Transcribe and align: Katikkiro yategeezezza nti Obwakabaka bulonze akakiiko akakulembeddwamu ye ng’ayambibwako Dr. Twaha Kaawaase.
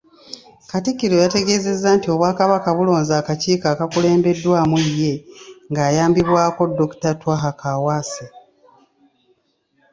Katikkiro 0.69 1.15
yategeezezza 1.23 1.89
nti 1.97 2.07
Obwakabaka 2.13 2.69
bulonze 2.77 3.13
akakiiko 3.17 3.65
akakulembeddwamu 3.73 4.77
ye 4.99 5.13
ng’ayambibwako 5.71 6.61
Dr. 6.77 7.13
Twaha 7.19 7.51
Kaawaase. 7.59 8.25